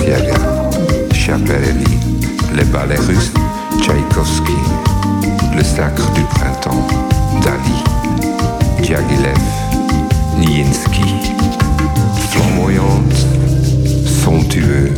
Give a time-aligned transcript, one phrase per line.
[0.00, 0.34] Balenciaga,
[1.12, 1.98] Schiaparelli,
[2.56, 3.32] les ballets russes,
[3.80, 4.56] Tchaïkovski,
[5.54, 6.86] le sacre du printemps,
[7.42, 9.36] Dali, Diaghilev,
[10.38, 11.02] Nijinsky.
[12.30, 13.26] Flamboyante,
[14.24, 14.92] somptueux,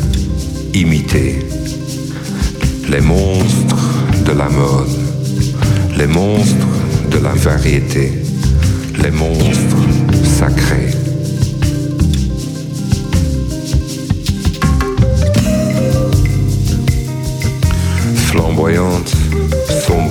[0.75, 1.47] imité.
[2.89, 3.77] Les monstres
[4.25, 4.99] de la mode,
[5.97, 6.67] les monstres
[7.11, 8.23] de la variété,
[9.03, 9.77] les monstres
[10.39, 11.02] sacrés.
[18.63, 19.11] voyante,
[19.81, 20.02] font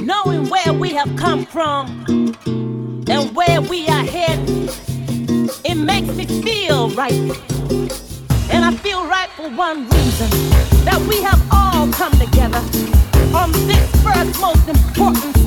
[0.00, 2.04] Knowing where we have come from
[3.08, 4.70] and where we are headed,
[5.64, 7.12] it makes me feel right.
[8.50, 10.30] And I feel right for one reason
[10.84, 12.62] that we have all come together
[13.34, 15.37] on this first most important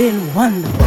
[0.00, 0.79] been wonderful.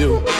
[0.00, 0.39] 你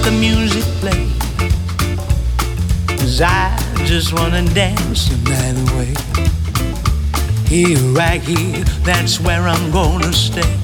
[0.00, 1.08] let the music play.
[2.96, 5.94] Cause I just wanna dance the night away.
[7.46, 10.56] Here, right here, that's where I'm gonna stay.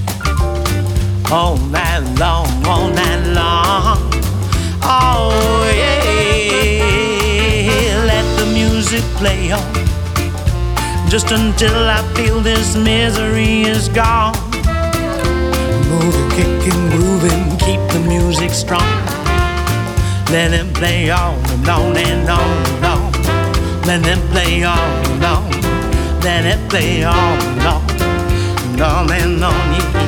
[1.30, 3.98] All night long, all night long.
[4.82, 6.84] Oh, yeah.
[8.06, 9.74] Let the music play on.
[11.10, 14.34] Just until I feel this misery is gone.
[15.90, 19.05] Moving, kicking, grooving, keep the music strong.
[20.30, 23.12] Let him play on and on and on and on.
[23.82, 25.50] Let him play on and on.
[26.20, 27.90] Let it play on and on
[28.70, 29.74] and on and on.
[29.74, 30.05] Yeah.